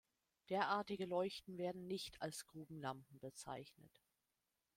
[0.49, 4.01] Derartige Leuchten werden nicht als "Grubenlampen" bezeichnet.